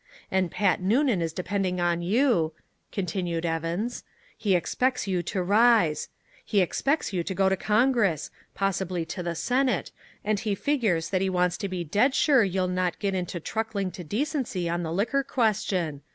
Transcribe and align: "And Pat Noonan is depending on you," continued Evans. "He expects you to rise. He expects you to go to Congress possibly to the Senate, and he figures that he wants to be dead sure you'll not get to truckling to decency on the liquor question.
"And 0.31 0.49
Pat 0.49 0.81
Noonan 0.81 1.21
is 1.21 1.31
depending 1.31 1.79
on 1.79 2.01
you," 2.01 2.53
continued 2.91 3.45
Evans. 3.45 4.03
"He 4.35 4.55
expects 4.55 5.05
you 5.05 5.21
to 5.21 5.43
rise. 5.43 6.09
He 6.43 6.59
expects 6.59 7.13
you 7.13 7.21
to 7.21 7.35
go 7.35 7.49
to 7.49 7.55
Congress 7.55 8.31
possibly 8.55 9.05
to 9.05 9.21
the 9.21 9.35
Senate, 9.35 9.91
and 10.25 10.39
he 10.39 10.55
figures 10.55 11.11
that 11.11 11.21
he 11.21 11.29
wants 11.29 11.55
to 11.57 11.69
be 11.69 11.83
dead 11.83 12.15
sure 12.15 12.43
you'll 12.43 12.67
not 12.67 12.97
get 12.97 13.11
to 13.27 13.39
truckling 13.39 13.91
to 13.91 14.03
decency 14.03 14.67
on 14.67 14.81
the 14.81 14.91
liquor 14.91 15.21
question. 15.23 16.01